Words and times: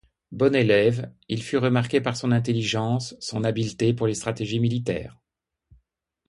Bon 0.31 0.55
élève, 0.55 1.13
il 1.29 1.43
fut 1.43 1.57
remarqué 1.59 2.01
par 2.01 2.17
son 2.17 2.31
intelligence, 2.31 3.15
son 3.19 3.43
habilité 3.43 3.93
pour 3.93 4.07
les 4.07 4.15
stratégies 4.15 4.59
militaires. 4.59 5.19